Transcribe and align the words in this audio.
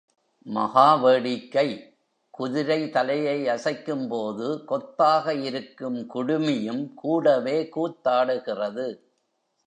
மகா 0.43 0.95
வேடிக்கை. 0.95 1.97
குதிரை 2.29 2.89
தலையை 2.89 3.45
அசைக்கும்போது 3.45 4.63
கொத்தாக, 4.65 5.33
இருக்கும் 5.33 6.09
குடுமியும் 6.13 6.93
கூடவே 6.93 7.69
கூத்தாடுகிறது. 7.75 8.99